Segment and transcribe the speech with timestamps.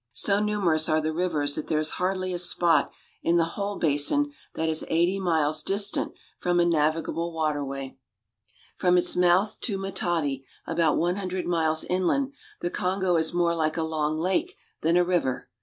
[0.13, 4.33] So numerous are the rivers that there is hardly a spot in the whole basin
[4.55, 7.87] that is eighty miles distant from a navigable water way.
[7.87, 8.79] ^^W^ '^"f^ii^ ^Aihmmsmad i village.
[8.79, 13.77] From its mouth to Matadi, about one hundred miles inland, the Kongo is more like
[13.77, 15.49] a long lake than a river.